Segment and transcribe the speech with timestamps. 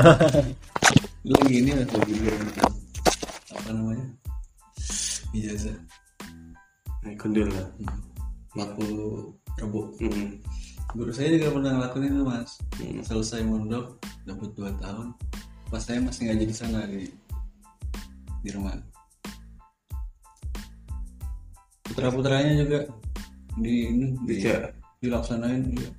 [1.30, 2.14] lagi ini lah lagi
[3.52, 4.06] apa namanya?
[5.36, 5.76] Ijazah
[7.00, 7.68] Nah, gundul lah.
[8.52, 8.84] laku
[9.56, 10.36] rebo Hmm.
[10.92, 12.50] guru saya juga pernah ngelakuin itu mas.
[12.76, 13.00] Hmm.
[13.00, 15.14] selesai mondok dapat dua tahun.
[15.70, 17.08] Pas saya masih ngaji di sana di
[18.44, 18.74] di rumah.
[21.86, 22.90] Putra putranya juga
[23.56, 24.62] di ini di, Tidak.
[25.00, 25.90] dilaksanain juga.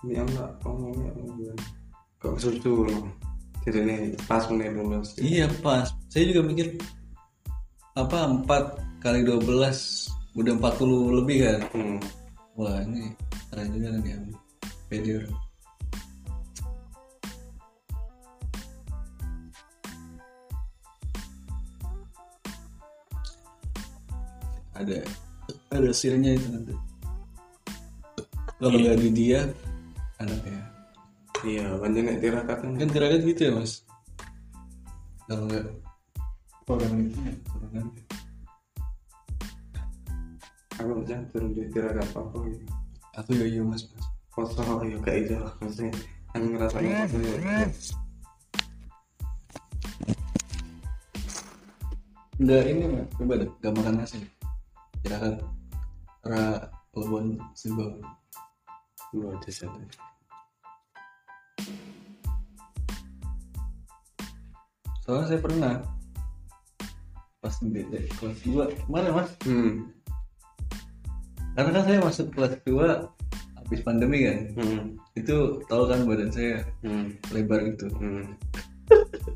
[0.00, 1.79] Ini enggak ngomongnya gimana?
[2.20, 3.08] Kok loh.
[3.64, 5.16] Jadi ini pas menit lulus.
[5.20, 6.80] iya pas saya juga mikir
[7.92, 9.44] apa 4 kali 12
[10.36, 11.98] udah 40 lebih kan Hmm.
[12.56, 13.12] wah ini
[13.52, 14.36] keren juga kan diambil
[14.88, 15.36] pede orang.
[24.80, 24.98] ada
[25.68, 26.72] ada sirnya itu nanti
[28.56, 29.40] kalau nggak di dia
[31.50, 32.72] Iya, banyak nek tirakat kan.
[32.78, 33.82] kan tirakat gitu ya mas
[35.26, 35.66] kalau nggak
[36.70, 37.86] orang itu ya turunan
[40.80, 42.64] Aku jangan turun di tirakat apa gitu.
[43.18, 45.92] aku ya iya mas mas Foto ya kayak itu lah maksudnya.
[46.30, 47.58] Yang ngerasain foto ya.
[52.40, 54.18] Enggak ini mah coba deh gak makan nasi
[55.02, 55.34] tirakat
[56.22, 57.98] ra pelebon sebab
[59.10, 60.09] Lu aja satu.
[65.10, 65.74] Soalnya saya pernah
[67.42, 67.82] pas di
[68.14, 69.90] kelas 2 kemarin mas Hmm.
[71.52, 73.10] karena kan saya masuk kelas 2
[73.58, 74.84] habis pandemi kan Hmm.
[75.18, 77.10] itu tahu kan badan saya Hmm.
[77.34, 78.22] lebar gitu Hmm.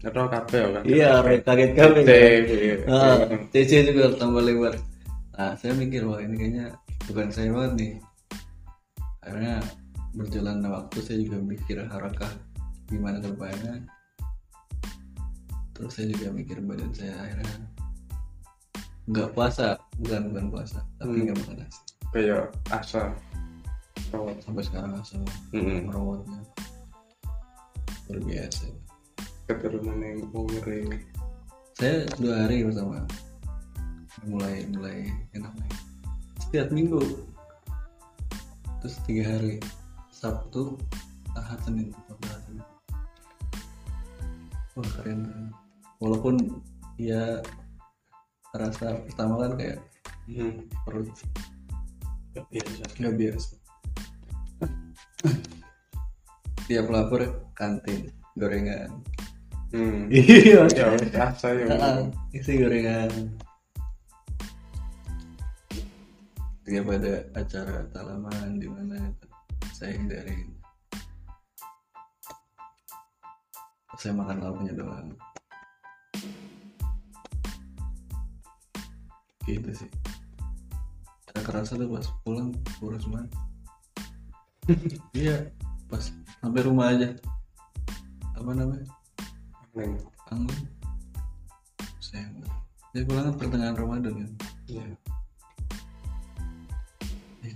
[0.05, 0.83] Atau kafe kan?
[0.84, 2.75] iya kaget kaget Iya.
[2.86, 3.19] ah,
[3.50, 4.78] CC juga tambah lebar
[5.34, 6.67] nah saya mikir wah ini kayaknya
[7.11, 7.92] bukan saya banget nih
[9.19, 9.58] akhirnya
[10.14, 12.30] berjalan waktu saya juga mikir harakah
[12.86, 13.83] gimana depannya
[15.74, 17.57] terus saya juga mikir badan saya akhirnya
[19.05, 21.23] nggak puasa bukan bukan puasa tapi Hmm.
[21.27, 21.80] nggak makan nasi
[22.14, 23.11] Kayak asa.
[24.08, 24.39] Rawat.
[24.40, 25.18] sampai sekarang asal
[25.51, 25.90] Hmm.
[25.90, 26.40] merawatnya
[28.07, 28.67] luar biasa
[29.45, 31.05] Keturunan yang ngeri.
[31.74, 33.02] saya dua hari pertama
[34.24, 35.73] mulai mulai enak nih
[36.41, 37.02] setiap minggu
[38.79, 39.58] terus tiga hari
[40.08, 40.79] sabtu
[41.35, 41.91] ahad senin
[44.73, 45.51] wah keren keren.
[45.98, 46.36] Walaupun
[46.96, 47.38] ya
[48.50, 49.78] rasa pertama kan kayak
[50.24, 50.64] Hmm.
[50.88, 51.10] perut
[52.32, 52.82] Gak biasa.
[52.96, 53.52] nggak biasa
[56.64, 57.22] tiap lapar
[57.52, 58.88] kantin gorengan
[59.68, 60.06] Hmm.
[60.14, 60.86] iya Ya,
[61.28, 61.66] asa ya.
[61.74, 63.11] Ah, isi gorengan
[66.62, 69.12] tiap ada acara talaman di mana
[69.76, 70.55] saya hindarin
[73.94, 75.12] saya makan lauknya doang
[79.46, 79.90] gitu sih
[81.32, 82.50] ada kerasa tuh pas pulang
[82.80, 83.30] kurus banget
[85.20, 85.36] iya
[85.88, 87.12] pas sampai rumah aja
[88.34, 88.88] apa namanya
[89.74, 89.96] Neng.
[90.32, 90.58] anggun
[92.00, 92.27] saya
[92.94, 94.32] saya pulang kan pertengahan Ramadan kan
[94.64, 94.84] Iya.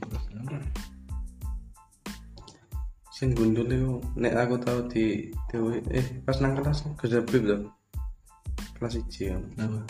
[0.09, 0.63] Banget.
[3.11, 7.65] Sing gundul itu nek aku tahu di dewe eh pas nang kelas kerja bib dong.
[8.79, 9.35] Kelas 1 ya.
[9.57, 9.83] kenapa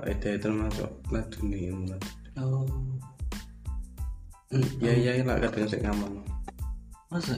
[0.00, 2.00] Pak Eda termasuk laduni mulai.
[2.40, 2.64] oh
[4.80, 6.24] Ya iya lah kadang sik ngamal.
[7.12, 7.36] masa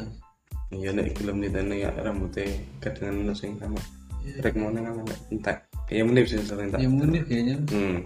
[0.71, 2.47] Ya nek film ditene ya rambutnya
[2.79, 3.83] kadang ono sing sama.
[4.23, 4.47] Iya.
[4.47, 5.59] Rek mau nang ngamal entek.
[5.91, 6.79] Ya menip sih tak.
[6.79, 7.99] ya munir kayaknya Hmm.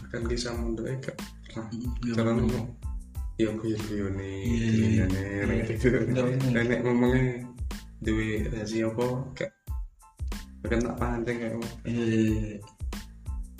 [0.00, 1.16] Bahkan kisah mundur gak
[1.46, 1.66] pernah.
[2.14, 2.66] pernah ngomong.
[3.36, 5.64] Ya guyon guyon nih, Iya, iya, iya.
[5.68, 5.92] gitu.
[6.56, 7.44] Nenek ngomongnya
[8.00, 9.04] duwe rahasia apa
[9.34, 9.50] gak
[10.60, 11.68] bahkan tak pancing kayak apa.
[11.84, 12.58] iya iya iya.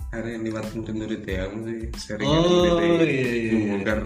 [0.06, 3.98] Hari yang lewat murid-murid ya aku sih sering Oh, iya, iya, membongkar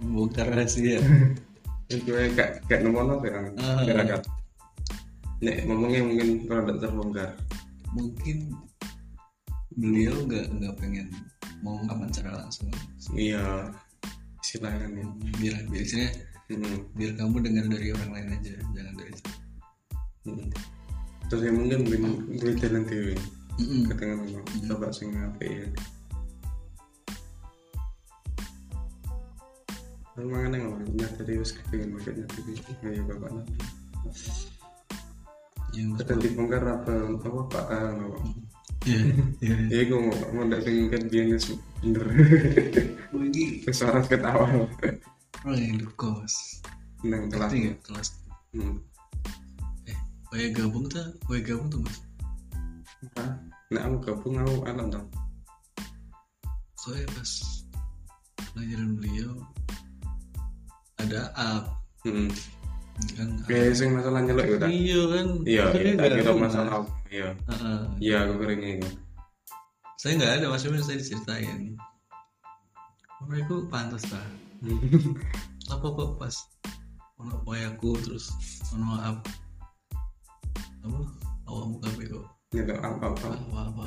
[0.00, 0.98] membongkar rahasia
[1.86, 3.82] itu kayak kayak nomor apa ya Ah.
[3.86, 4.18] kira-kira.
[5.40, 7.30] Nek ngomongnya mungkin rada terbongkar.
[7.94, 8.36] Mungkin
[9.78, 11.06] beliau nggak nggak pengen
[11.60, 12.70] mau ngomongkan secara langsung.
[13.14, 13.70] Iya.
[14.40, 15.06] Istilahnya nih.
[15.38, 16.10] Biar biasanya
[16.50, 16.78] hmm.
[16.98, 19.12] biar kamu dengar dari orang lain aja jangan dari
[20.26, 20.48] hmm.
[21.30, 21.86] terus ya mungkin
[22.42, 23.14] duit jalan dewe
[23.60, 23.92] Mm-mm.
[23.92, 25.68] ketengan memang coba sing apa ya.
[30.20, 32.52] Mangan yang ngomong nyadari wis kepengen makan nyadari
[32.88, 33.54] ayo bapak nanti
[35.70, 37.64] yang dan dibongkar apa apa pak?
[37.68, 38.18] Ah, apa
[38.90, 39.02] ya
[39.46, 42.04] ya ya gue mau mau ndak sing kan dia wis bener.
[43.10, 43.26] Oh,
[43.66, 44.46] wis orang ketawa
[45.56, 46.60] yang di kos.
[47.00, 47.50] Nang kelas.
[47.54, 48.08] Nggak kelas?
[48.52, 48.76] Hmm.
[49.88, 49.98] eh
[50.34, 51.96] waya gabung tuh waya gabung tuh mas?
[53.16, 53.32] Hah?
[53.72, 55.08] Nah, aku gabung aku alam dong.
[56.80, 57.30] soalnya pas
[58.56, 59.32] pelajaran beliau
[60.96, 61.64] ada up.
[62.04, 62.28] Hmm.
[63.16, 65.26] kan Kayak sing masalah nyeluk ya, iya kan?
[65.44, 66.84] Iya, iya, nggak kira tahu, masalah.
[67.10, 67.34] Iya.
[67.98, 68.86] Iya, aku kira ini.
[70.00, 71.76] saya nggak ada maksudnya saya diceritain.
[73.20, 74.24] Orang itu pantas lah
[75.74, 76.32] apa kok pas
[77.20, 78.32] ono wayaku terus
[78.72, 79.20] ono up
[80.80, 81.00] apa?
[81.50, 82.26] Awam kabeh kok?
[82.56, 83.28] Nyeluk apa-apa.
[83.36, 83.86] apa apa?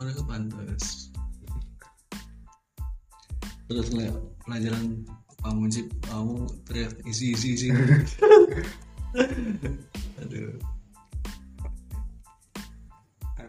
[0.00, 1.12] Mereka pantas.
[3.68, 4.08] Terus lah
[4.46, 5.04] pelajaran
[5.44, 7.68] Pak Mujib kamu teriak isi isi isi.
[10.24, 10.73] Aduh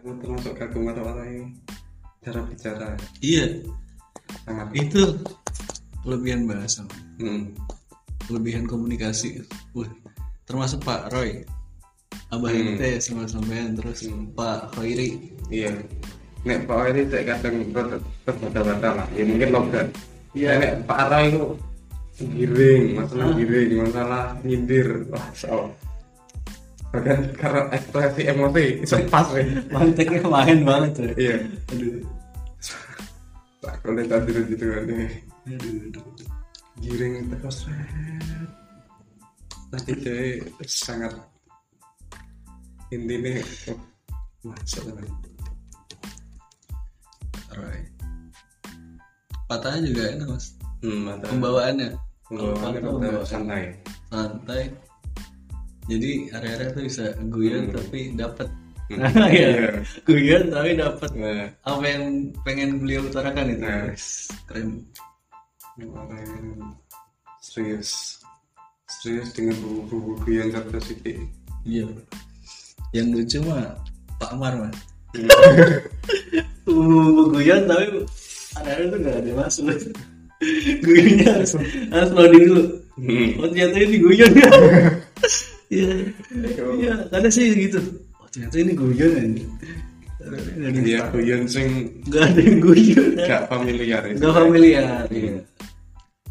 [0.06, 1.44] Aku termasuk kagum orang ini
[2.22, 3.58] cara bicara iya
[4.46, 4.70] sangat.
[4.78, 5.02] itu
[6.06, 6.86] kelebihan bahasa
[7.18, 7.50] Hmm.
[8.30, 9.42] kelebihan komunikasi
[9.74, 9.90] Wah,
[10.46, 11.42] termasuk Pak Roy
[12.30, 12.60] Abah Hmm.
[12.62, 14.30] ini teh sama sampean terus Hmm.
[14.30, 15.18] Pak Khairi
[15.50, 15.74] Iya.
[16.46, 19.06] Nek Pak Eri cek kadang berbeda-beda lah.
[19.10, 19.86] Ya mungkin logat.
[20.30, 20.50] Iya.
[20.62, 21.42] Nek Pak Ara itu
[22.22, 23.34] giring, masalah Ah.
[23.34, 24.88] giring, masalah nyindir.
[25.10, 25.74] Wah, so.
[26.96, 29.44] Bahkan karena ekspresi emosi bisa pas ya.
[29.68, 31.36] manteknya main banget tuh Iya.
[31.72, 32.00] aduh.
[33.60, 35.12] Tak boleh tadi gitu kan nih.
[36.76, 37.64] giring terus
[39.72, 41.12] nanti cewek sangat
[42.92, 43.40] intinya
[43.72, 43.78] oh,
[44.44, 45.06] masuk kan.
[47.56, 47.80] Roy
[49.46, 50.46] patahnya juga enak mas.
[50.82, 51.88] Hmm mata pembawaannya.
[52.26, 53.62] Pembawaannya pada patah, santai.
[54.10, 54.62] Santai
[55.86, 57.74] jadi area-area tuh bisa guyon Hmm.
[57.74, 58.48] tapi dapat
[58.86, 59.02] Hmm.
[59.34, 59.82] Iya.
[60.06, 61.50] guyon tapi dapat nah.
[61.66, 63.66] Apa yang pengen beliau utarakan itu?
[63.66, 63.90] Nah.
[64.46, 64.68] Keren.
[67.42, 68.22] Serius.
[69.02, 71.18] Serius dengan buku-buku yang itu
[71.66, 71.86] iya.
[72.94, 73.74] Yang lucu mah
[74.22, 74.78] Pak Amar mas.
[75.18, 75.26] Hmm.
[76.70, 77.86] uh, guyon tapi
[78.54, 79.64] ada tuh gak ada masuk
[80.86, 81.52] guyonnya harus
[81.90, 82.64] harus loading dulu.
[82.96, 83.28] Hmm.
[83.42, 84.32] oh ternyata ini guyon
[85.70, 85.88] iya.
[86.76, 86.94] Iya.
[87.10, 87.80] Kadang sih gitu.
[88.20, 89.36] Oh ternyata ini guyon
[90.82, 91.68] dia yang- guyon sing
[92.10, 93.10] nggak ada yang guyon.
[93.14, 94.14] Gak familiar ya.
[94.18, 95.34] Nggak familiar iya.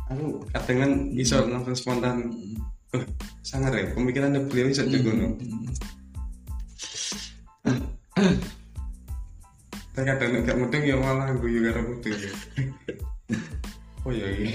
[0.05, 2.29] aku kadang bisa langsung spontan.
[2.93, 3.03] Oh,
[3.43, 5.35] sangar ya pemikirannya beliau bisa juga no
[9.95, 12.15] Tapi kadang gak mudeng ya malah guyu karo mudeng.
[14.05, 14.51] oh iya iya.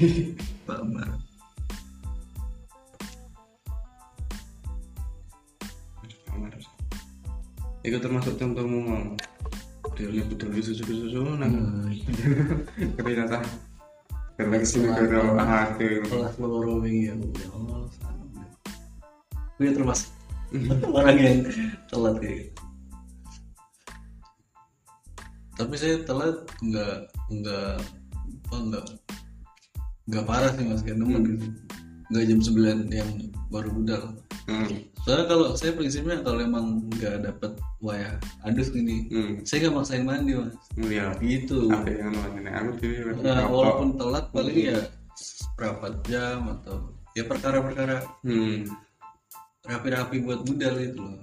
[7.80, 9.04] Itu termasuk contohmu mau.
[9.96, 11.84] Dia peduli susu-susu nang
[12.96, 13.44] ternyata
[14.40, 15.76] koleksi negara ada.
[15.76, 17.84] kelas loro wingi ya ya Allah
[19.60, 20.08] gue termasuk.
[20.88, 21.44] Orang yang
[21.92, 22.48] telat gitu.
[25.60, 27.76] tapi saya telat nggak nggak
[28.48, 28.86] apa nggak
[30.08, 31.46] nggak parah sih mas kayak nemen gitu.
[32.08, 33.10] Nggak jam 9 yang
[33.52, 34.16] baru budal
[34.50, 34.66] Hmm.
[35.00, 39.38] soalnya kalau saya prinsipnya kalau emang nggak dapet wayah adus gini Hmm.
[39.46, 41.14] saya nggak maksain mandi mas Iya.
[41.22, 44.68] gitu Apa yang namanya aku dhewe nah, walaupun telat paling Hmm.
[44.74, 44.78] ya
[45.54, 46.76] berapa jam atau
[47.14, 48.66] ya perkara-perkara Hmm.
[49.62, 51.22] rapi-rapi buat budal itu loh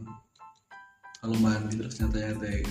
[1.17, 2.63] kalau mandi terus nyantai-nyantai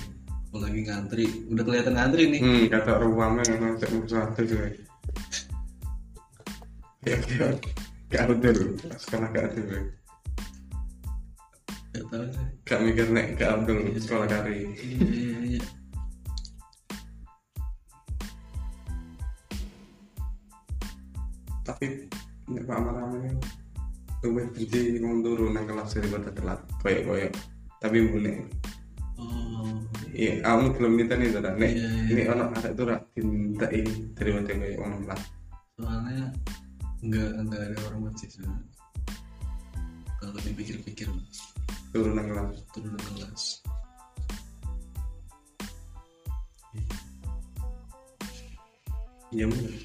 [0.47, 4.67] kalau lagi ngantri udah kelihatan ngantri nih Hmm, kata ruangnya memang cek satu juga.
[7.05, 7.47] Ya, ya.
[8.07, 9.79] Gak ada dulu, sekolah gak ada dulu.
[11.97, 14.69] Gak tahu saya Gak mikir nek gak ada dulu, sekolah kari.
[14.77, 15.61] iya iya iya
[21.65, 21.85] Tapi
[22.47, 23.33] nek Pak Marame
[24.25, 26.59] luwih benci wong turu nang kelas daripada telat.
[26.81, 27.33] Koyok-koyok.
[27.77, 28.37] Tapi boleh.
[29.21, 29.77] oh
[30.09, 31.49] Iya, kamu belum minta nih tadi.
[31.53, 32.09] Nek Iya, iya.
[32.09, 33.81] ini anak ada itu rak dintai
[34.17, 35.21] daripada koyok wong telat.
[35.77, 36.25] soalnya
[37.05, 37.77] enggak enggak ada
[38.17, 38.65] sih sebenarnya
[40.17, 41.05] kalau dipikir-pikir
[41.91, 42.57] turunan kelas.
[42.75, 43.43] Turun kelas.
[49.35, 49.75] Iya sih.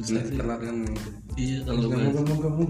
[0.00, 0.76] telat kan
[1.36, 2.64] iya kalau kamu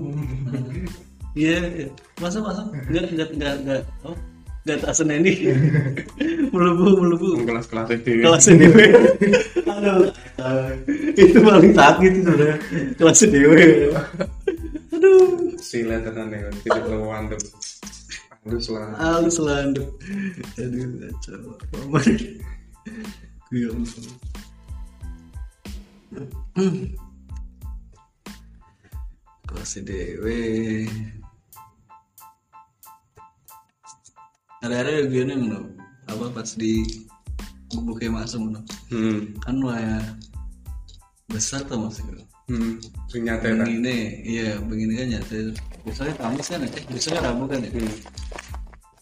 [1.39, 1.87] iya iya.
[2.19, 2.67] masuk masuk.
[2.91, 4.17] Enggak enggak enggak enggak oh
[4.65, 5.35] enggak tak seneni
[6.53, 7.29] melebu melebu.
[7.45, 8.87] Kelas kelas itu kelas dewe
[9.71, 10.11] aduh.
[11.15, 12.57] Itu paling sakit itu udah
[12.97, 13.61] kelas aduh
[15.71, 17.39] sila tenan ya tidak lawan tuh
[18.43, 19.87] halus lah halus landep
[20.59, 21.55] aduh kacau.
[21.71, 22.07] Paman
[23.51, 23.71] gue
[29.47, 30.43] kelas dewe
[34.67, 35.71] ada-ada yang gini ngono
[36.11, 36.83] apa pas di
[37.71, 38.61] bubuke masuk ngono
[38.91, 39.39] hmm.
[39.39, 40.03] Kan ya
[41.31, 42.73] besar tuh maksudnya hmm
[43.07, 45.55] sing nyata ta begini iya begini kan nyata
[45.87, 47.71] biasanya kamis kan ya biasanya rabu kan ya.
[47.71, 47.95] Hmm.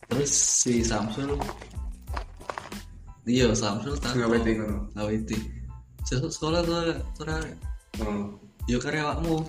[0.08, 1.32] Terus si Samsul
[3.24, 5.36] iya Samsul tak ngaweti ngono ngawiti.
[6.04, 7.36] Sesuk sekolah tuh sore
[8.04, 8.36] oh
[8.68, 9.40] yo karyawakmu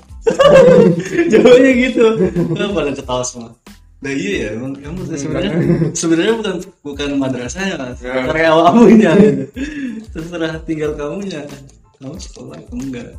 [1.31, 2.05] jawabnya gitu.
[2.55, 3.51] Pada ketawa semua?
[3.99, 5.51] Nah iya ya, emang kamu sebenarnya
[5.91, 6.55] sebenarnya bukan
[6.87, 8.23] bukan madrasahnya mas, Ya.
[8.31, 9.43] karyawakmunya gitu.
[10.15, 11.43] Terserah tinggal kamunya.
[11.99, 13.11] Kamu sekolah, kamu enggak.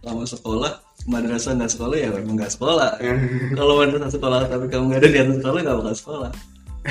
[0.00, 0.72] Kamu sekolah,
[1.08, 2.90] madrasah nggak sekolah ya memang nggak sekolah.
[3.58, 6.30] Kalau madrasah sekolah tapi kamu nggak ada di atas sekolah nggak bakal sekolah.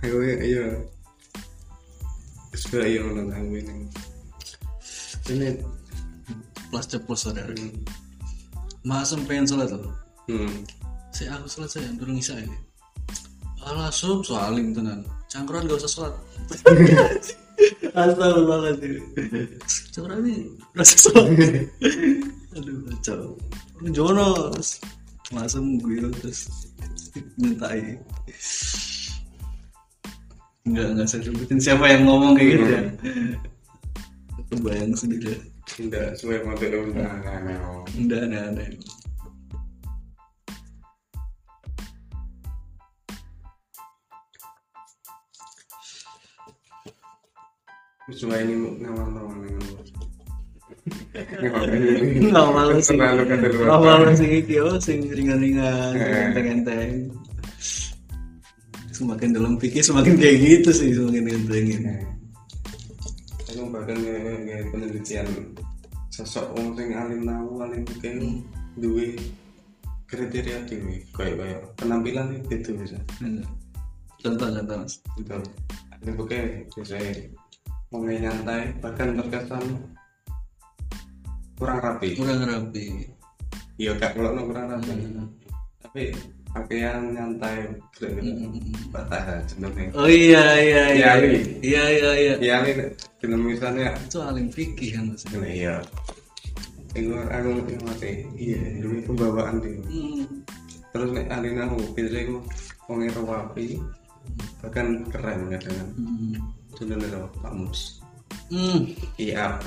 [0.00, 0.80] aku iya
[2.56, 3.84] sudah iya ngono aku ini
[5.28, 5.60] ini
[6.70, 7.50] Plus ceplos saudara.
[8.86, 9.90] Masem pengen sholat tuh.
[10.30, 10.62] hmm
[11.10, 12.54] Saya aku sholat saya turun isya ini.
[13.66, 15.02] Alah sub soalim tenan.
[15.26, 16.14] Cangkruan gak usah sholat.
[17.90, 18.92] Astagfirullahaladzim.
[19.92, 20.34] Cangkruan ini
[20.72, 21.28] rasa sholat.
[22.56, 23.22] Aduh kacau.
[23.90, 24.54] Jono
[25.30, 26.48] masem gue terus
[27.40, 27.98] mintai.
[30.68, 32.82] Enggak enggak saya sebutin siapa yang ngomong kayak gitu ya.
[34.50, 35.34] Kebayang sendiri.
[35.70, 37.08] tidak sesuai model udah
[37.94, 38.68] Enggak aneh aneh.
[48.10, 49.36] Sesuai ini ngawal ngawal
[53.26, 56.24] kata luar Nggak malu sih iki oh sing ringan-ringan, sing Eh.
[56.32, 56.90] enteng-enteng.
[58.90, 61.82] Semakin dalam pikir semakin kayak gitu sih semakin entengin.
[63.50, 65.26] aku bahkan nge penelitian
[66.08, 68.14] sosok wong sing alim tahu alim mungkin
[68.78, 69.18] duwe
[70.06, 73.42] kriteria dewe kayak kayak penampilan itu bisa Hmm.
[74.22, 74.94] Contoh contoh mas.
[75.18, 75.34] gitu
[75.92, 76.38] alim oke
[76.72, 77.10] biasanya
[77.90, 79.64] mau nyantai bahkan terkesan
[81.54, 83.10] kurang rapi Kurang rapi.
[83.76, 85.26] iya kak kalau no kurang rapi Hmm.
[85.82, 86.02] tapi
[86.50, 88.62] pakaian nyantai gitu Hmm.
[88.90, 91.10] batah cenderung Oh iya iya iya.
[91.18, 91.32] Iya.
[91.60, 92.34] Iya iya iya.
[92.38, 92.84] ya ini
[93.18, 95.04] film misalnya Itu alim fikih kan.
[95.10, 95.74] Nah, iya
[96.90, 99.78] Itu aku ngerti mati iya ini pembawaan dia
[100.90, 102.36] terus nek alina aku biasanya aku
[102.90, 103.66] wong rapi
[104.58, 106.34] bahkan keren kadang Hmm.
[106.76, 107.08] Dulu nih
[107.40, 108.00] Pak Mus.
[108.50, 108.94] Hmm.
[109.18, 109.58] iya.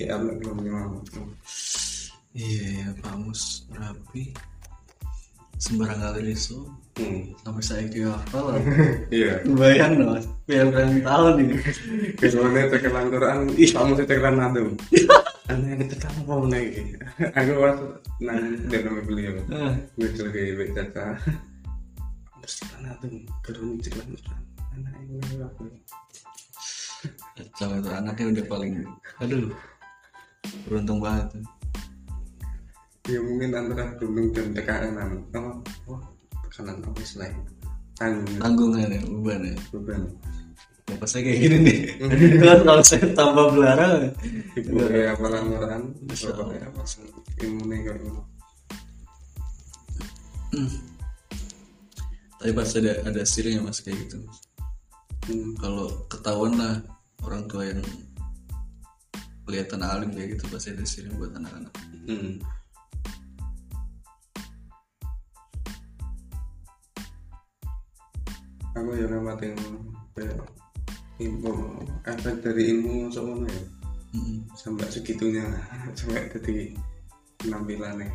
[0.00, 1.00] Iya belum mau
[2.32, 4.32] Iya iya Pak Mus rapi.
[5.62, 6.66] Sembarang kali iso
[6.98, 7.38] hmm.
[7.44, 8.58] Sampai saya kira hafal.
[9.14, 9.40] iya.
[9.46, 10.26] Bayang dong mas.
[10.48, 11.56] Biar berapa tahun ini.
[12.18, 13.38] kesuwane tekelan Quran.
[13.52, 14.62] Pak Mus tekelan nado
[15.50, 17.76] aneh kita kan mau lagi aku was
[18.22, 19.36] nang dengan beliau.
[19.50, 19.74] Ah.
[19.98, 20.82] gue lagi baca
[22.40, 23.06] terus tekelan nado
[23.42, 25.62] kerun tekelan Quran anak ini apa
[27.32, 28.74] Kacau itu anaknya udah paling
[29.18, 29.50] aduh
[30.68, 31.28] beruntung banget
[33.10, 35.58] ya mungkin antara gunung dan tekanan oh,
[35.90, 36.00] oh
[36.46, 37.34] tekanan apa selain
[37.98, 38.38] tanggung?
[38.38, 39.54] Tanggungan ya beban ya.
[39.74, 40.02] Beban.
[40.82, 41.78] Bapak saya kayak gini nih.
[42.42, 44.10] Kan kalau saya tambah belara.
[44.58, 48.22] Ibu kayak apa lamaran bapak kayak apa gitu
[52.42, 54.18] tapi pas ada ada sirinya mas kayak gitu
[55.28, 55.52] hmm.
[55.60, 56.74] kalau ketahuan lah
[57.22, 57.82] orang tua yang
[59.46, 62.42] kelihatan alim kayak gitu pasti ada siri buat anak-anak Hmm.
[68.74, 69.54] aku ya ngamatin
[70.18, 70.42] kayak
[71.22, 71.78] ilmu
[72.10, 73.62] efek dari ilmu soalnya ya
[74.12, 74.44] Mm-mm.
[74.58, 75.46] sampai segitunya
[75.98, 76.74] sampai jadi
[77.38, 78.10] penampilannya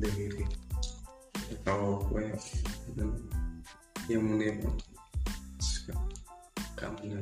[0.00, 0.42] dari
[1.60, 2.40] atau kayak
[4.08, 4.24] yang
[6.76, 7.18] kamu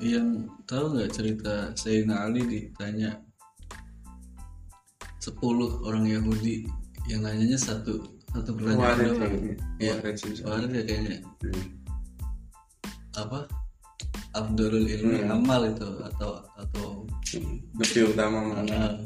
[0.00, 3.16] yang tahu nggak cerita Sayyidina Ali ditanya
[5.24, 5.40] 10
[5.82, 6.68] orang Yahudi
[7.10, 9.56] yang nanyanya satu satu pertanyaan Warid.
[9.80, 9.94] Iya,
[10.44, 11.16] Warid ya kayaknya.
[11.42, 11.66] Hmm.
[13.16, 13.48] apa?
[14.36, 15.32] Abdul ilmi Hmm.
[15.40, 17.08] amal itu atau atau
[17.80, 19.00] lebih utama mana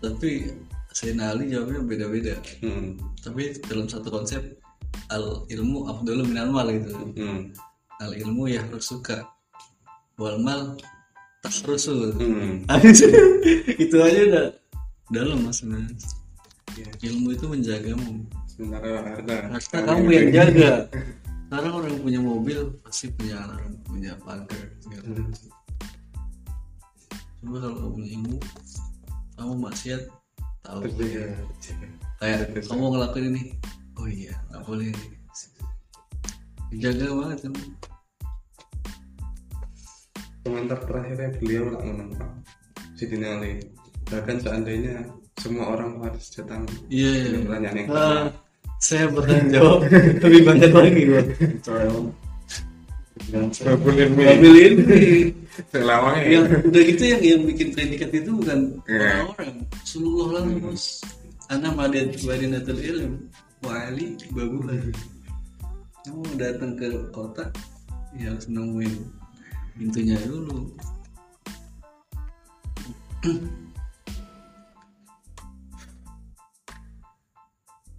[0.00, 0.48] tapi
[0.92, 2.34] Sayyidina Ali jawabnya beda-beda.
[2.60, 2.96] Hmm.
[3.24, 4.42] tapi dalam satu konsep
[5.08, 6.92] al ilmu Abdul min amal gitu.
[7.16, 7.50] Hmm.
[8.00, 9.24] al ilmu ya harus suka.
[10.20, 10.76] Wal mal
[11.42, 12.62] tak rusul Hmm.
[13.82, 14.46] itu aja udah
[15.10, 15.96] dalam sebenarnya
[16.72, 18.24] Ya, ilmu itu menjagamu.
[18.48, 19.36] Sementara harta.
[19.52, 20.88] Harta kamu yang jaga.
[21.52, 25.28] sekarang orang punya mobil pasti punya alarm punya pagar segala Hmm.
[27.44, 28.36] coba kalau kamu punya ilmu
[29.36, 30.02] kamu maksiat
[30.62, 30.78] tahu.
[30.86, 31.26] Tapi ya,
[32.22, 33.42] kayak kamu ngelakuin ini.
[33.98, 34.90] Oh iya nggak boleh.
[36.72, 37.54] Dijaga banget kan.
[40.42, 42.32] Komentar terakhirnya beliau lah menentang.
[42.96, 43.62] Sidina Ali.
[44.10, 45.06] Bahkan seandainya
[45.38, 47.22] semua orang harus datang iya iya.
[47.26, 48.24] dengan pertanyaan yang Ah,
[48.78, 49.78] saya bertanggung jawab.
[50.22, 51.02] Lebih banyak lagi
[53.12, 55.00] gua Ngambil ini
[55.68, 59.28] selawangnya yang udah gitu yang yang bikin predikat itu bukan Iya.
[59.28, 59.54] orang-orang.
[59.84, 61.04] Seluruh lalu bos
[61.52, 63.12] anak madat badinatul ilm
[63.60, 64.80] wali babulah
[66.02, 67.46] kamu datang ke kota
[68.16, 68.94] ya harus nemuin
[69.76, 70.72] pintunya dulu.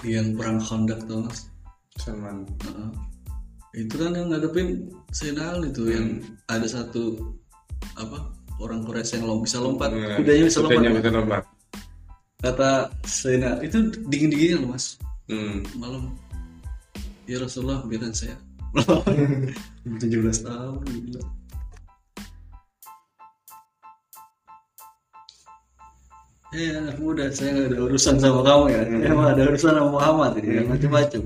[0.04, 1.48] Yang perang kondak tuh mas?
[1.96, 3.13] Salman Heeh.
[3.74, 7.34] Itu kan yang ngadepin Senal itu yang ada satu
[7.98, 8.30] apa
[8.62, 9.90] orang Quraisy yang lom- bisa lompat.
[9.94, 11.02] Ya, kudanya bisa lompat kudanya Mas.
[11.02, 11.44] bisa lompat.
[12.44, 12.70] Kata
[13.06, 13.78] Senal itu
[14.10, 14.86] dingin dinginnya loh mas.
[15.26, 15.66] Hmm.
[15.78, 16.14] malam.
[17.26, 18.38] Ya Rasulullah biarkan saya.
[20.02, 21.22] 17 tahun gila.
[26.54, 28.82] Eh anak muda saya nggak ada urusan sama kamu ya.
[29.10, 31.22] Emang ada urusan sama Muhammad ini ya, macam-macam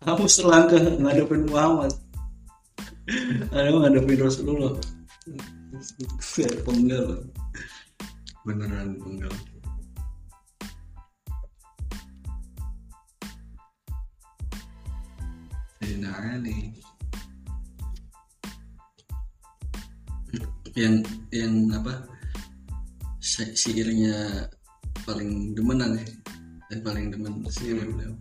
[0.00, 1.92] Kamu selangkah ngadepin Muhammad.
[3.52, 4.74] Ada ngadepin Rasulullah.
[6.64, 7.28] Penggal.
[8.48, 9.34] Beneran penggal.
[15.80, 16.72] Sayyidina Ali.
[20.72, 20.94] Yang
[21.28, 22.08] yang apa?
[23.20, 23.52] Si-
[25.04, 26.06] paling demenan ya
[26.70, 28.14] yang paling demen syairnya beliau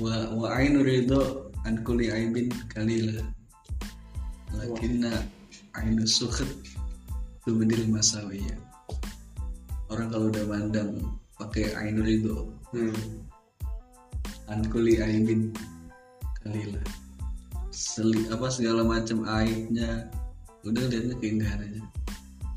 [0.00, 3.20] wa wa ainu ridho an kulli aibin kalila
[4.56, 5.20] lakinna
[5.76, 6.48] ainu sukhat
[7.44, 8.56] tubdil masawiya
[9.92, 10.92] orang kalau udah mandang
[11.36, 13.20] pakai ainu ridho Hmm.
[14.48, 15.52] an kulli aibin
[16.40, 16.80] kalila
[17.72, 20.08] Seli, apa segala macam aibnya
[20.64, 21.82] udah lihatnya keindahan aja.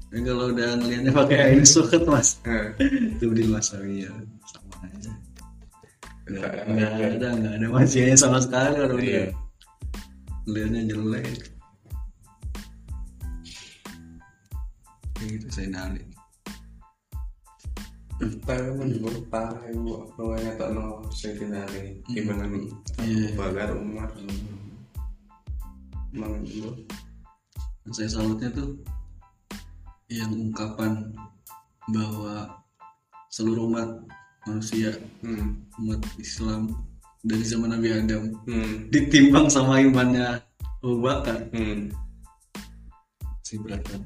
[0.07, 2.75] Tapi kalau udah ngelihatnya pakai air suket mas Eh,
[3.15, 4.11] itu di masawi ya.
[4.47, 5.11] Sama aja
[6.25, 7.15] nggak Nggak nggak ada.
[7.15, 7.27] ada.
[7.37, 9.29] Nggak ada majiannya sama sekali kalau Iya.
[10.45, 11.25] udah ngelihatnya jelek.
[15.15, 16.01] Kayak gitu saya nali.
[18.15, 22.71] Tapi menurut parah ibu pokoknya tak no Sayyidina Ali gimana nih?
[23.03, 23.35] Iya.
[23.35, 24.09] Abu Bakar Umar.
[27.85, 28.79] Dan saya salutnya tuh
[30.07, 31.11] yang ungkapan
[31.91, 32.55] bahwa
[33.29, 33.89] seluruh umat
[34.45, 34.93] manusia
[35.25, 35.77] hmm.
[35.81, 36.71] umat Islam
[37.25, 38.23] dari zaman Nabi Adam.
[38.45, 38.89] Hmm.
[38.93, 40.41] ditimbang sama imannya
[40.85, 41.49] Abu Bakar.
[41.51, 41.89] Hmm.
[43.45, 44.01] si berat kan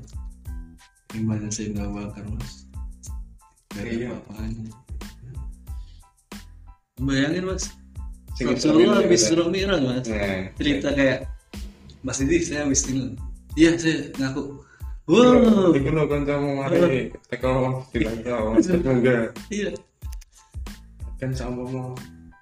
[1.16, 2.68] imannya Sayyidina Abu Bakar mas.
[3.76, 4.10] Ada Iya.
[4.12, 4.72] apa-apanya.
[7.00, 7.66] Bayangin mas.
[8.40, 10.06] Rasulullah habis suruh Mi'raj mas.
[10.08, 11.28] Nah, cerita kayak
[12.00, 13.20] Mas Didi saya habis ini.
[13.60, 14.44] Iya saya ngaku.
[15.10, 15.74] Wow.
[15.74, 18.54] lo kan kamu mari teko bilang kau
[18.86, 19.74] enggak iya
[21.20, 21.92] kan sama mau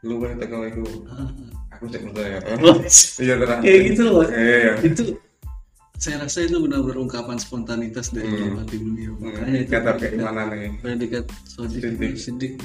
[0.01, 1.29] lu teko iku Ah,
[1.73, 2.77] aku cek percaya Wah,
[3.17, 3.59] iya terang.
[3.59, 4.21] Kayak gitu loh.
[4.21, 4.29] Mas.
[4.31, 5.03] iya itu
[5.97, 8.61] saya rasa itu benar-benar ungkapan spontanitas dari Hmm.
[8.61, 10.71] hati beliau Hmm, makanya itu kata keimanan nih.
[10.77, 11.81] predikat sodik
[12.15, 12.61] Sidik.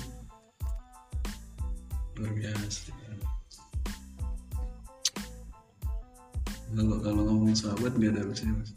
[2.14, 2.92] luar biasa.
[6.72, 8.70] Kalau kalau ngomongin sahabat gak ada habisnya mas.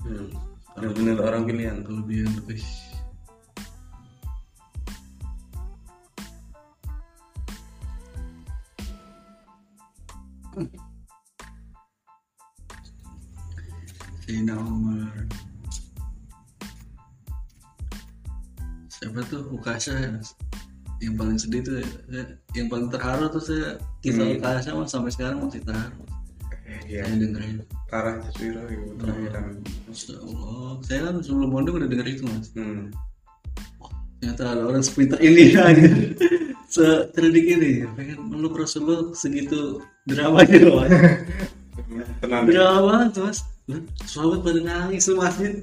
[0.00, 0.30] Hmm.
[0.72, 1.76] benar-benar orang pilihan.
[1.82, 2.62] kelebihan wih
[14.24, 15.14] Sayyidina Umar
[18.90, 19.48] siapa tuh?
[19.54, 20.10] Ukasha ya?
[20.12, 20.36] Mas?
[21.00, 21.80] yang paling sedih tuh
[22.12, 24.36] ya, yang paling terharu tuh saya kita Hmm.
[24.36, 24.60] hmm.
[24.60, 26.04] sama sampai sekarang masih terharu.
[26.84, 27.08] Iya.
[27.08, 27.56] Saya dengerin.
[27.90, 29.58] Parah Jaswiro itu terakhiran
[29.90, 32.54] Masya Allah saya kan sebelum mondok udah denger itu mas.
[32.54, 32.94] Hmm.
[34.20, 35.90] ternyata ada orang sepintar ini aja
[36.70, 40.86] secerdik ini pengen meluk Rasulullah segitu dramanya loh.
[40.86, 40.92] Mas.
[42.22, 42.44] tenang.
[42.46, 43.38] Drama banget tuh, mas.
[44.06, 45.60] Sahabat pada nangis tuh masjid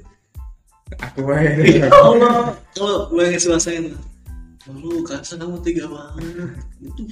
[0.96, 1.48] aku wae.
[1.84, 3.92] Ya Allah kalau gue yang suasain
[4.68, 6.52] lalu kasa kamu tiga banget
[6.84, 7.02] itu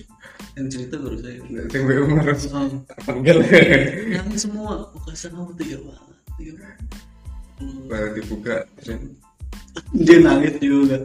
[0.56, 1.40] yang cerita baru saya.
[1.72, 2.36] Sing be umur.
[3.04, 3.36] Panggil
[4.12, 6.78] nangis semua kasa kamu tiga banget tiga banget
[7.88, 8.56] baru dibuka
[9.92, 11.04] dia nangis juga.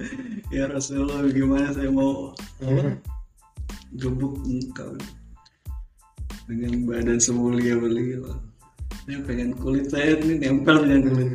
[0.51, 2.99] Ya Rasulullah gimana saya mau apa
[3.95, 4.95] gebuk engkau
[6.47, 8.35] dengan badan semulia beliau.
[9.07, 11.31] Saya pengen kulit saya ini nempel dengan kulit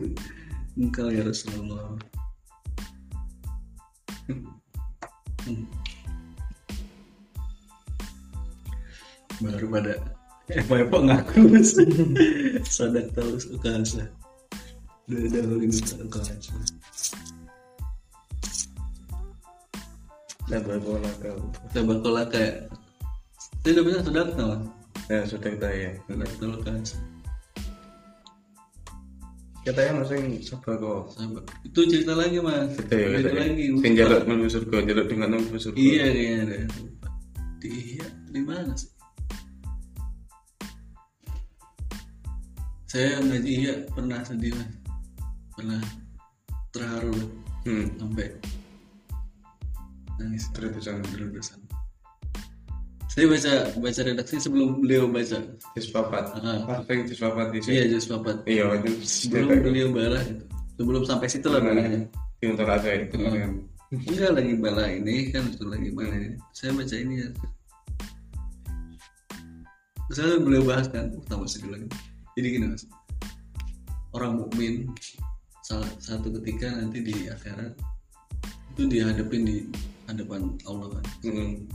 [0.77, 1.97] engkau ya Rasulullah.
[5.47, 5.63] Hmm.
[9.41, 9.95] baru pada
[10.87, 11.61] apa ngaku
[12.65, 14.09] sadak tahu ukasa
[15.07, 15.67] udah dahulu
[16.11, 16.23] kau
[21.75, 22.55] Coba kalau kayak
[23.63, 24.55] saya udah bisa sudah tahu
[25.07, 25.91] ya sudah kita ya.
[26.11, 26.83] Sudah tahu kan
[29.67, 31.11] kita yang masing sabar kok.
[31.19, 31.43] Sabar.
[31.67, 32.71] itu cerita lagi mas.
[32.79, 33.65] Kita ya cerita lagi.
[33.83, 35.79] Sing jaluk menuju surga jaluk dengan menuju surga.
[35.79, 36.59] Iya kayaknya
[37.59, 38.91] di iya di mana sih?
[42.87, 44.86] Saya ngaji iya pernah sedih mas
[45.57, 45.81] pernah
[46.71, 47.17] terharu
[47.65, 47.87] hmm.
[47.97, 48.29] sampai
[50.21, 50.45] nangis.
[50.53, 51.67] Terus jangan berlebihan
[53.17, 55.41] saya baca baca redaksi sebelum beliau baca.
[55.73, 56.37] Tis papat.
[56.37, 56.85] Ah.
[56.85, 58.45] sing tis papat di iya just papat.
[58.45, 60.45] Iya itu sebelum beliau balah gitu.
[60.77, 63.57] sebelum sampai situ lah balahnya di untuk ada itu kan.
[63.89, 66.37] Enggak lagi bala ini kan itu lagi bala ini.
[66.53, 67.29] Saya baca ini ya.
[70.13, 71.89] Saya beliau bahas kan utama sedih lagi.
[72.37, 72.85] Jadi gini mas.
[74.13, 74.93] Orang mukmin
[75.99, 77.75] satu ketika nanti di akhirat
[78.77, 79.57] itu dihadapin di
[80.07, 81.05] hadapan Allah kan.
[81.27, 81.67] Hmm.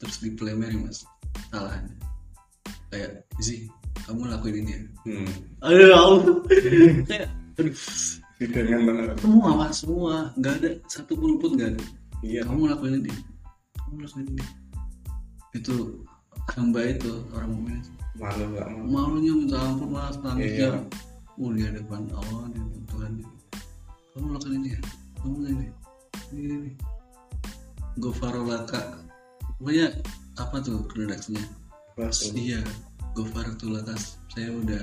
[0.00, 1.04] terus dipelemerin mas.
[1.52, 1.92] Salahnya
[2.88, 3.10] kayak
[3.42, 3.68] sih
[4.08, 4.80] kamu lakuin ini ya.
[5.04, 5.30] Hmm.
[5.66, 6.34] aduh ya Allah.
[7.10, 7.76] Kayak aduh.
[8.36, 10.14] Dengan benar semua mas semua.
[10.36, 11.82] Nggak ada satu pun pun nggak ada.
[12.24, 12.40] Iya.
[12.44, 13.12] Kamu lakuin ini.
[13.76, 14.44] Kamu lakuin ini.
[15.56, 16.04] Itu
[16.56, 17.80] hamba itu orang mukmin.
[18.16, 20.16] Malu gak mau malunya minta ampun mas.
[20.24, 20.80] Nangisnya Iya.
[21.36, 23.12] Oh di hadapan Allah di hadapan Tuhan.
[24.16, 24.80] Kamu lakukan ini ya?
[25.20, 25.68] Kamu ini.
[26.32, 26.70] Ini ini
[27.96, 29.00] gofarolaka
[29.56, 29.88] pokoknya
[30.36, 31.44] apa tuh redaksinya?
[32.36, 32.60] Iya
[33.16, 33.96] gofarolaka
[34.32, 34.82] saya udah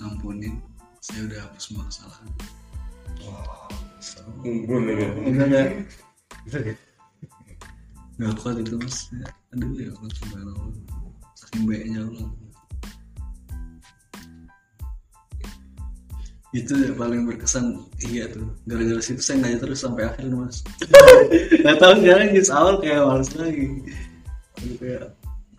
[0.00, 0.56] ngampunin
[1.04, 2.28] saya udah hapus semua kesalahan.
[4.44, 5.08] Unggul ya?
[5.28, 5.66] Enggak
[8.18, 9.12] nggak kuat itu mas.
[9.54, 10.68] Aduh ya Allah subhanallah.
[11.36, 12.26] Saking baiknya Allah
[16.56, 17.84] itu yang paling berkesan.
[18.00, 18.48] Iya tuh.
[18.64, 20.64] Gara-gara situ saya nanya terus sampai akhir mas.
[21.62, 23.66] Nggak tahu sekarang di awal kayak males lagi.
[24.80, 25.04] Kayak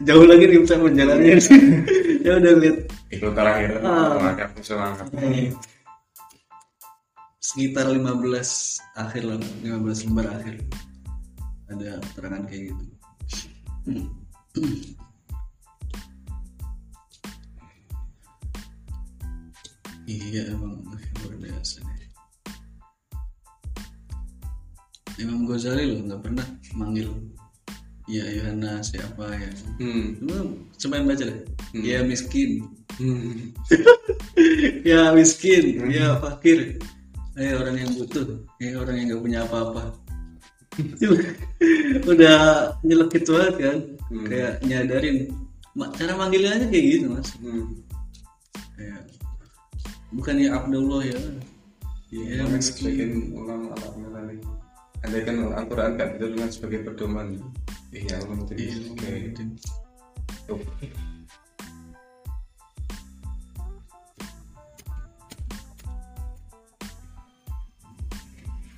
[0.01, 1.35] jauh lagi nih saya menjalannya
[2.25, 2.77] ya udah lihat.
[3.13, 3.71] Itu terakhir.
[3.85, 4.17] Ah.
[4.17, 5.07] mangkat semangat
[7.49, 8.05] sekitar 15
[8.93, 10.55] akhir lah 15 lembar akhir.
[11.69, 12.85] Ada keterangan kayak gitu
[20.09, 20.81] iya emang
[21.21, 22.09] luar biasa nih.
[25.19, 27.11] Imam Ghazali loh nggak pernah manggil
[28.09, 29.51] ya Yohana siapa ya.
[29.77, 30.17] Hmm.
[30.17, 30.37] cuma
[30.81, 31.39] cuman baca deh.
[31.77, 32.65] Ya miskin.
[32.97, 33.53] Hmm.
[34.81, 35.93] ya miskin.
[35.93, 36.81] Ya fakir.
[37.37, 38.25] Eh orang yang butuh.
[38.57, 39.93] Eh orang yang nggak punya apa-apa.
[42.09, 43.77] Udah nyelekit banget kan.
[44.09, 44.25] Hmm.
[44.25, 45.29] kayak nyadarin.
[45.95, 47.29] Cara manggilnya aja kayak gitu mas.
[47.37, 47.77] Hmm.
[48.73, 49.18] kayak
[50.13, 51.19] bukan ya Abdullah ya.
[52.09, 54.37] Ya Makanya miskin sebagian ulama alat mengenai
[54.99, 57.27] Andai kan Al-Quran kan itu dengan sebagai pedoman.
[57.95, 59.19] Iya, Allah jadi Iya, sebagai.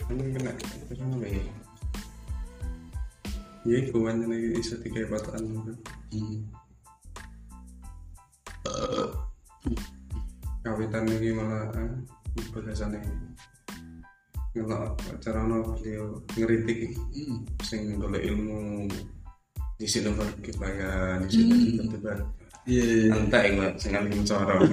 [0.06, 0.52] Kan kena?
[0.60, 1.44] Terus apa ya?
[3.66, 5.74] Iya, kawan ini iso tiga pataan
[6.12, 6.44] Hmm.
[10.62, 11.90] Kawitan ini malah eh,
[12.54, 13.10] bagasan ini
[14.52, 16.04] ngelak cara no dia
[16.36, 17.40] ngeritik Hmm.
[17.64, 18.84] sing golek ilmu
[19.80, 20.12] di sini
[20.44, 21.66] kifaya di sini Hmm.
[21.66, 22.20] kita debat
[22.62, 23.14] Iya, iya, iya.
[23.18, 24.54] entek enggak sing cara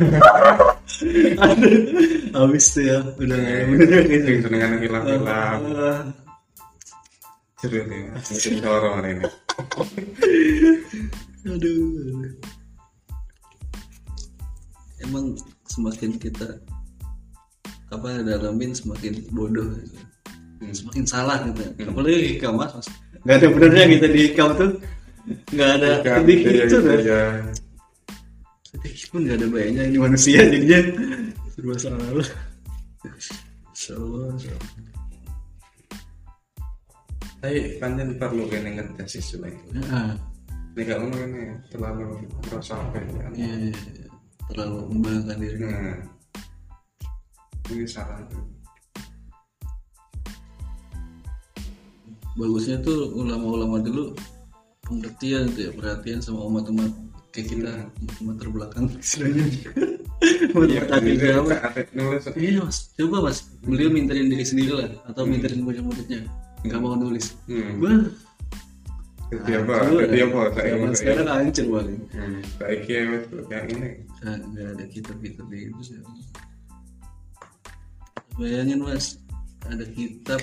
[1.38, 1.78] Aduh,
[2.34, 6.02] habis tuh ya, udah nggak ada sing senengan hilang-hilang Ah.
[7.58, 9.24] Seru nih, mungkin loro hari ini.
[11.48, 12.28] aduh
[15.00, 15.32] emang
[15.78, 16.58] semakin kita
[17.88, 19.98] apa dalamin semakin bodoh gitu.
[20.58, 20.74] Hmm.
[20.74, 22.88] semakin salah gitu apalagi hikam mas mas
[23.22, 24.70] nggak ada benernya kita di hikam tuh
[25.54, 27.22] nggak ada Kan, sedikit iya, tuh kan iya.
[28.66, 30.80] sedikit pun nggak ada baiknya ini manusia jadinya
[31.54, 32.26] serba salah
[33.78, 34.70] Insya Allah, insya Allah.
[37.38, 39.38] Tapi panjang perlu kene ngetes sih.
[39.86, 40.18] Ah,
[40.74, 43.30] Ini gak ngono ini terlalu merasa apa ya?
[43.38, 44.07] iya, iya, iya.
[44.48, 45.96] Terlalu membanggakan diri Nah,
[47.68, 48.24] ini salah.
[52.38, 54.14] bagusnya tuh ulama-ulama dulu
[54.86, 56.94] pengertian tuh ya perhatian sama umat-umat
[57.34, 57.72] kayak kita
[58.22, 58.86] umat terbelakang.
[59.02, 59.42] Istilahnya
[60.54, 62.24] umat Iya, ada nulis.
[62.38, 62.94] iya mas.
[62.94, 63.38] Coba mas.
[63.66, 66.24] Beliau minterin diri sendiri lah atau minterin murid-muridnya
[66.62, 67.34] nggak mau nulis.
[67.50, 67.82] Hmm.
[67.82, 68.06] bah
[69.28, 69.74] Apa?
[69.84, 70.24] Jadi ya.
[70.24, 70.40] apa?
[70.50, 72.00] Saya zaman sekarang hancur paling.
[72.56, 73.88] Saya itu yang ini.
[74.18, 75.96] Nah, nggak ada kitab-kitab gitu sih
[78.34, 79.18] bayangin mas
[79.66, 80.38] ada kitab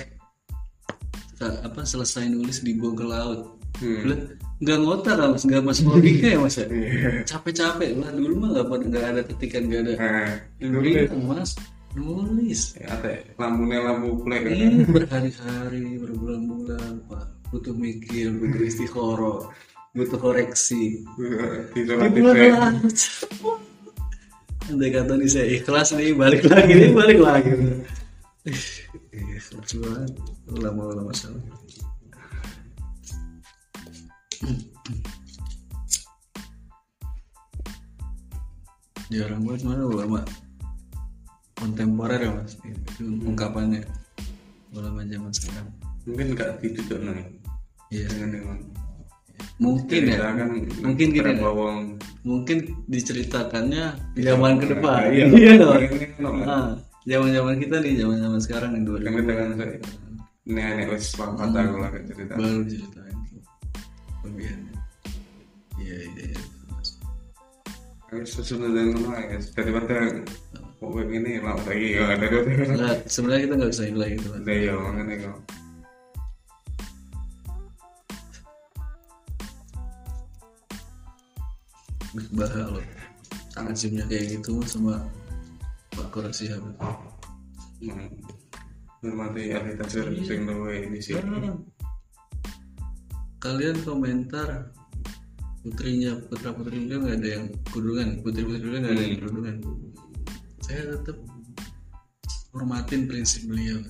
[1.40, 4.32] apa selesai nulis dibuang ke laut Hmm.
[4.64, 7.28] Nggak ngotak mas nggak masuk logika ya mas ya Iya.
[7.28, 10.32] capek-capek lah dulu mah nggak nggak ada ketikan nggak ada Nah,
[10.64, 11.28] nulis nulis.
[11.28, 11.52] mas
[11.92, 14.56] nulis Ya, ada lampunya lampu plek kan.
[14.56, 19.48] ini berhari-hari berbulan-bulan pak butuh mikir butuh istiqoroh
[19.96, 21.08] butuh koreksi.
[21.72, 22.84] Di bulan
[24.68, 27.54] andai kata nih saya ikhlas nih balik lagi nih balik lagi.
[29.16, 30.12] Ikhlas banget.
[30.52, 31.40] Ulama-ulama salah.
[39.14, 40.20] Jarang banget mana ulama
[41.56, 42.60] kontemporer ya mas?
[42.68, 43.86] Itu ungkapannya.
[44.76, 45.72] Ulama zaman sekarang.
[46.10, 47.35] Mungkin gak ditutup nih.
[47.96, 48.58] Iya Dengan dengan.
[49.56, 50.18] Mungkin ya.
[50.36, 50.52] kan
[50.84, 51.48] mungkin gini ya.
[52.28, 52.58] mungkin
[52.92, 55.54] diceritakannya di zaman ke depan Iya, iya.
[55.56, 56.68] Dong ini kan Ah,
[57.08, 59.50] zaman-zaman kita nih zaman-zaman sekarang nih dua Kami dengan
[60.46, 62.34] nenek wis wafat aku lah cerita.
[62.38, 63.18] baru ceritain
[64.22, 64.74] bagiannya
[65.80, 66.42] iya iya iya.
[68.06, 68.22] Kok
[73.10, 75.18] sebenarnya kita nggak bisa nilai gitu kan Ada ya mengenai
[82.16, 82.32] kok.
[82.36, 82.86] bahaya loh.
[83.56, 85.04] Azimnya kayak gitu sama
[85.96, 86.76] Pak Koreksi Habib
[87.76, 88.08] Hmm.
[89.04, 91.22] Hormati ahli tafsir sing luwe di sini.
[91.22, 91.60] Nah,
[93.44, 94.72] kalian komentar
[95.60, 99.56] putrinya putra putri beliau nggak ada yang kudungan putri putri beliau nggak ada yang kudungan.
[100.64, 101.18] Saya tetap
[102.56, 103.84] hormatin prinsip beliau.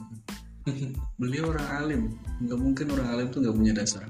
[1.21, 2.01] Beliau orang alim.
[2.41, 4.09] Nggak mungkin orang alim tuh nggak punya dasar.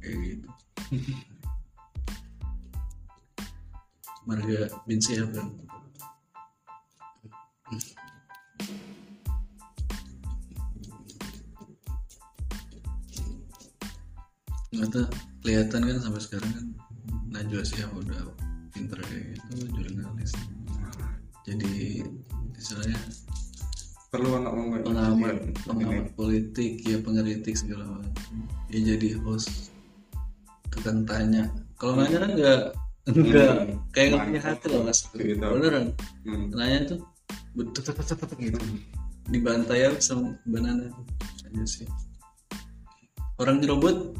[0.00, 0.48] Kayak gitu
[4.22, 5.46] Marga bin kan.
[14.72, 15.06] Nggak tahu
[15.42, 16.66] kelihatan kan sampai sekarang kan
[17.28, 18.32] Najwa Shihab udah
[18.72, 20.32] pinter kayak gitu jurnalis.
[21.44, 22.00] Jadi
[22.56, 22.98] istilahnya
[24.12, 24.52] Perlu anak
[24.84, 28.44] pengamat pengamat politik ya pengeritik segala macam.
[28.68, 29.72] Ya jadi host.
[30.68, 31.48] Tukang tanya.
[31.80, 32.60] Kalau nanya kan nggak
[33.10, 33.54] nggak
[33.90, 35.00] kayak nggak punya hati loh mas.
[35.10, 35.42] Gitu.
[35.42, 35.90] beneran.
[36.22, 36.46] Hmm.
[36.54, 36.98] nanya tuh
[37.58, 37.82] betul
[38.38, 38.58] gitu.
[39.26, 40.86] Dibantai sama banana
[41.46, 41.86] aja sih.
[43.42, 44.14] Orang jerobot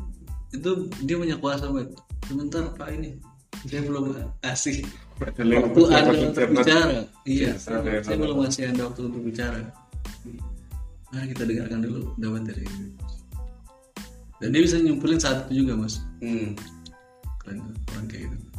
[0.50, 1.94] itu dia punya kuasa banget
[2.26, 3.22] sebentar pak ini.
[3.62, 4.82] Saya belum kasih
[5.22, 6.98] waktu anda untuk bicara.
[7.22, 9.60] Iya saya, ya, belum ngasih anda waktu untuk bicara.
[11.14, 12.66] Mari kita dengarkan dulu dapat dari
[14.42, 16.02] dan dia bisa nyimpulin saat itu juga mas.
[16.18, 16.58] Hmm.
[17.38, 17.62] keren
[17.94, 18.51] orang kayak gitu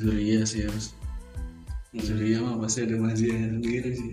[0.00, 0.96] Zuria sih ya mas
[1.94, 4.12] Zuria mah pasti ada majiannya sendiri sih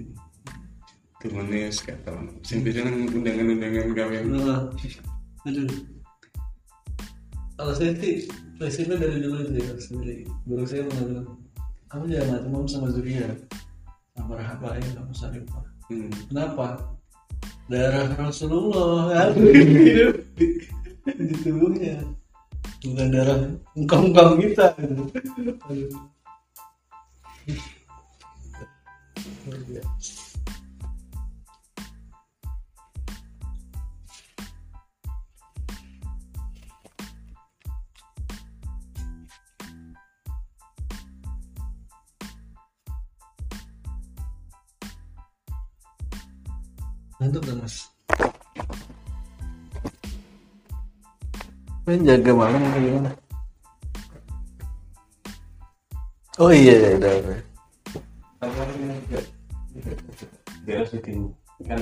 [1.18, 1.74] Temennya
[2.06, 2.30] tau.
[2.46, 4.18] Sing biasanya undangan-undangan gawe.
[4.38, 4.70] Wah,
[5.50, 5.66] aduh
[7.58, 8.30] kalau saya sih
[8.62, 11.26] prinsipnya dari dulu sih sendiri guru saya mengatakan
[11.90, 13.28] kamu jangan macam sama Zuria
[14.14, 16.12] sama Rahaba ya kamu Sarifah Hmm.
[16.28, 16.84] Kenapa?
[17.72, 20.60] Darah Rasulullah ada di,
[21.16, 22.04] di tubuhnya.
[22.88, 23.40] Bukan darah
[23.76, 24.66] engkong-engkong kita.
[47.18, 47.97] Ngantuk kan mas
[51.88, 53.12] Pengen jaga malam atau gimana?
[56.36, 57.40] Oh iya, udah,
[60.68, 61.32] dia harus bikin
[61.64, 61.80] kan